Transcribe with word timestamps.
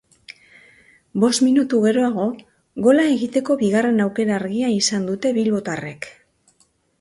Bost 1.23 1.43
minutu 1.47 1.81
geroago, 1.83 2.25
gola 2.87 3.05
egiteko 3.17 3.59
bigarren 3.61 4.01
aukera 4.07 4.35
argia 4.39 4.73
izan 4.79 5.07
dute 5.11 5.35
bilbotarre. 5.39 5.95